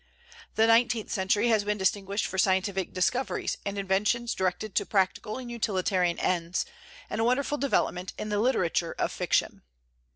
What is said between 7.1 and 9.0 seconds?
a wonderful development in the literature